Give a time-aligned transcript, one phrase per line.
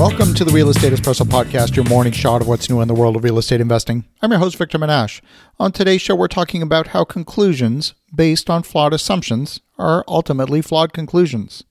[0.00, 2.94] Welcome to the Real Estate Espresso Podcast, your morning shot of what's new in the
[2.94, 4.06] world of real estate investing.
[4.22, 5.20] I'm your host, Victor Menasce.
[5.58, 10.94] On today's show, we're talking about how conclusions based on flawed assumptions are ultimately flawed
[10.94, 11.64] conclusions.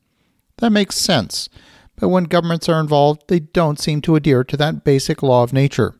[0.57, 1.50] That makes sense,
[1.96, 5.52] but when governments are involved, they don't seem to adhere to that basic law of
[5.52, 6.00] nature.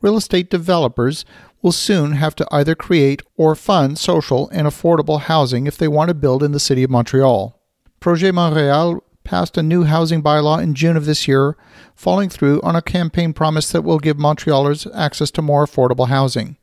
[0.00, 1.26] Real estate developers
[1.60, 6.08] will soon have to either create or fund social and affordable housing if they want
[6.08, 7.60] to build in the city of Montreal.
[8.00, 11.56] Projet Montréal passed a new housing bylaw in June of this year,
[11.94, 16.56] following through on a campaign promise that will give Montrealers access to more affordable housing.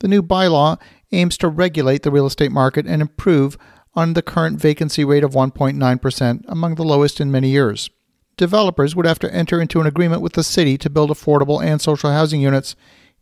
[0.00, 0.78] The new bylaw
[1.12, 3.56] aims to regulate the real estate market and improve
[3.94, 7.88] on the current vacancy rate of 1.9%, among the lowest in many years.
[8.36, 11.80] Developers would have to enter into an agreement with the city to build affordable and
[11.80, 12.76] social housing units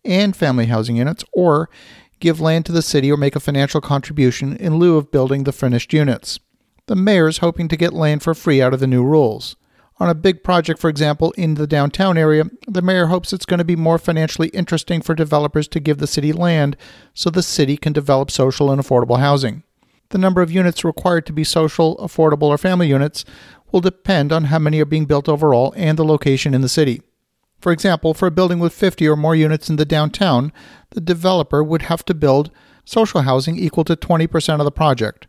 [0.05, 1.70] and family housing units, or
[2.19, 5.52] give land to the city or make a financial contribution in lieu of building the
[5.52, 6.41] finished units.
[6.86, 9.54] The mayor is hoping to get land for free out of the new rules.
[10.00, 13.58] On a big project, for example, in the downtown area, the mayor hopes it's going
[13.58, 16.77] to be more financially interesting for developers to give the city land
[17.14, 19.62] so the city can develop social and affordable housing.
[20.08, 23.25] The number of units required to be social, affordable, or family units
[23.70, 27.00] will depend on how many are being built overall and the location in the city.
[27.60, 30.53] For example, for a building with 50 or more units in the downtown,
[30.91, 32.50] the developer would have to build
[32.84, 35.28] social housing equal to 20% of the project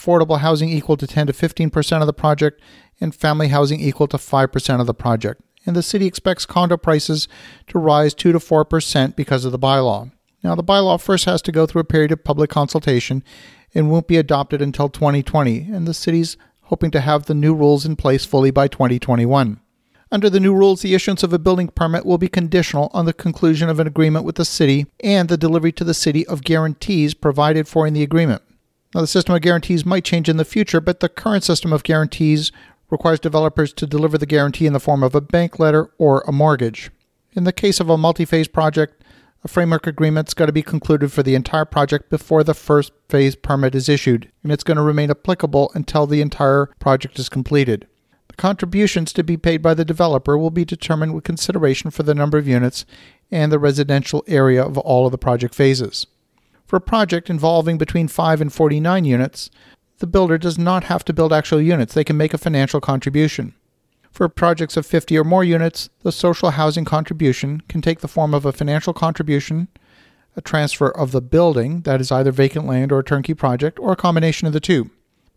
[0.00, 2.60] affordable housing equal to 10 to 15% of the project,
[3.00, 5.42] and family housing equal to 5% of the project.
[5.66, 7.28] And the city expects condo prices
[7.68, 10.10] to rise 2 to 4% because of the bylaw.
[10.42, 13.22] Now, the bylaw first has to go through a period of public consultation
[13.74, 17.84] and won't be adopted until 2020, and the city's hoping to have the new rules
[17.84, 19.60] in place fully by 2021.
[20.12, 23.12] Under the new rules, the issuance of a building permit will be conditional on the
[23.12, 27.14] conclusion of an agreement with the city and the delivery to the city of guarantees
[27.14, 28.42] provided for in the agreement.
[28.94, 31.84] Now, the system of guarantees might change in the future, but the current system of
[31.84, 32.50] guarantees
[32.90, 36.32] requires developers to deliver the guarantee in the form of a bank letter or a
[36.32, 36.90] mortgage.
[37.32, 39.04] In the case of a multi phase project,
[39.44, 43.36] a framework agreement's got to be concluded for the entire project before the first phase
[43.36, 47.86] permit is issued, and it's going to remain applicable until the entire project is completed.
[48.28, 52.14] The contributions to be paid by the developer will be determined with consideration for the
[52.14, 52.84] number of units
[53.30, 56.06] and the residential area of all of the project phases.
[56.70, 59.50] For a project involving between 5 and 49 units,
[59.98, 63.56] the builder does not have to build actual units, they can make a financial contribution.
[64.12, 68.32] For projects of 50 or more units, the social housing contribution can take the form
[68.32, 69.66] of a financial contribution,
[70.36, 73.90] a transfer of the building, that is either vacant land or a turnkey project, or
[73.90, 74.90] a combination of the two.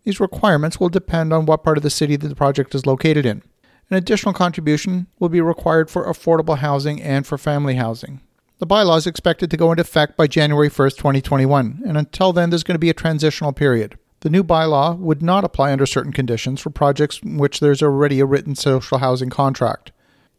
[0.03, 3.25] These requirements will depend on what part of the city that the project is located
[3.25, 3.41] in.
[3.89, 8.21] An additional contribution will be required for affordable housing and for family housing.
[8.63, 12.49] The bylaw is expected to go into effect by January 1st, 2021, and until then,
[12.49, 13.97] there's going to be a transitional period.
[14.21, 18.21] The new bylaw would not apply under certain conditions for projects in which there's already
[18.21, 19.91] a written social housing contract.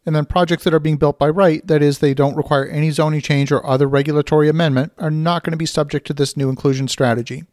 [0.07, 2.89] And then projects that are being built by right, that is, they don't require any
[2.89, 6.49] zoning change or other regulatory amendment, are not going to be subject to this new
[6.49, 7.43] inclusion strategy.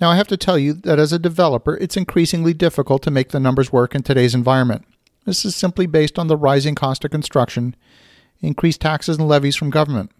[0.00, 3.28] Now, I have to tell you that as a developer, it's increasingly difficult to make
[3.28, 4.86] the numbers work in today's environment.
[5.26, 7.76] This is simply based on the rising cost of construction
[8.40, 10.10] increased taxes and levies from government.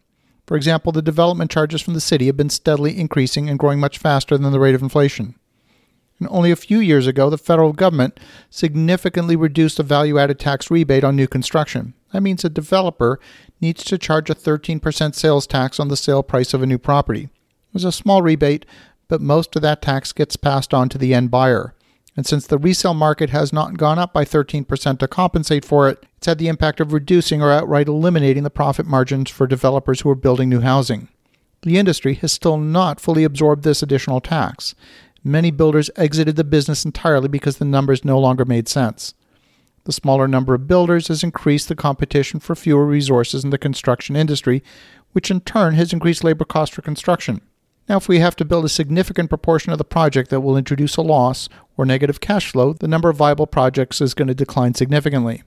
[0.47, 3.99] For example, the development charges from the city have been steadily increasing and growing much
[3.99, 5.35] faster than the rate of inflation.
[6.19, 8.19] And only a few years ago, the federal government
[8.51, 11.95] significantly reduced the value added tax rebate on new construction.
[12.13, 13.21] That means a developer
[13.61, 17.25] needs to charge a 13% sales tax on the sale price of a new property.
[17.25, 18.65] It was a small rebate,
[19.07, 21.75] but most of that tax gets passed on to the end buyer.
[22.19, 26.05] And since the resale market has not gone up by 13% to compensate for it,
[26.17, 30.11] it's had the impact of reducing or outright eliminating the profit margins for developers who
[30.11, 31.07] are building new housing.
[31.63, 34.75] The industry has still not fully absorbed this additional tax.
[35.23, 39.15] Many builders exited the business entirely because the numbers no longer made sense.
[39.85, 44.17] The smaller number of builders has increased the competition for fewer resources in the construction
[44.17, 44.65] industry,
[45.13, 47.43] which in turn has increased labor costs for construction.
[47.89, 50.97] Now, if we have to build a significant proportion of the project that will introduce
[50.97, 54.75] a loss or negative cash flow, the number of viable projects is going to decline
[54.75, 55.43] significantly.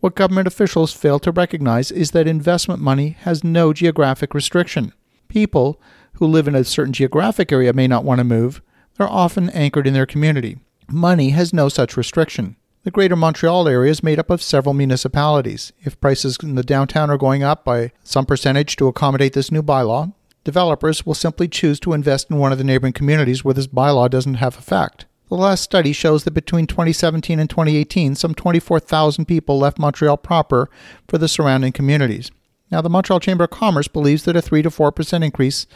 [0.00, 4.92] What government officials fail to recognize is that investment money has no geographic restriction.
[5.28, 5.80] People
[6.14, 8.60] who live in a certain geographic area may not want to move,
[8.96, 10.58] they're often anchored in their community.
[10.88, 12.56] Money has no such restriction.
[12.82, 15.72] The Greater Montreal area is made up of several municipalities.
[15.82, 19.62] If prices in the downtown are going up by some percentage to accommodate this new
[19.62, 20.12] bylaw,
[20.44, 24.08] developers will simply choose to invest in one of the neighboring communities where this bylaw
[24.10, 25.06] doesn't have effect.
[25.28, 30.68] The last study shows that between 2017 and 2018, some 24,000 people left Montreal proper
[31.06, 32.32] for the surrounding communities.
[32.70, 35.66] Now, the Montreal Chamber of Commerce believes that a 3 to 4% increase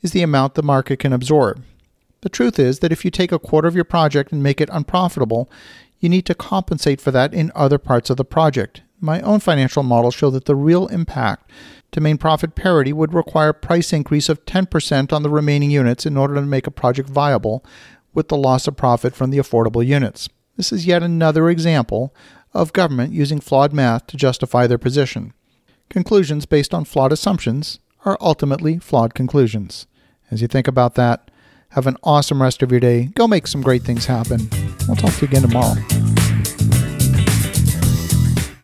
[0.00, 1.62] is the amount the market can absorb.
[2.22, 4.70] The truth is that if you take a quarter of your project and make it
[4.72, 5.50] unprofitable,
[5.98, 8.82] you need to compensate for that in other parts of the project.
[9.04, 11.50] my own financial models show that the real impact
[11.92, 16.04] to main profit parity would require a price increase of 10% on the remaining units
[16.04, 17.64] in order to make a project viable
[18.12, 20.28] with the loss of profit from the affordable units.
[20.56, 22.14] This is yet another example
[22.52, 25.32] of government using flawed math to justify their position.
[25.88, 29.86] Conclusions based on flawed assumptions are ultimately flawed conclusions.
[30.30, 31.30] As you think about that,
[31.70, 33.04] have an awesome rest of your day.
[33.14, 34.48] Go make some great things happen.
[34.86, 36.11] We'll talk to you again tomorrow.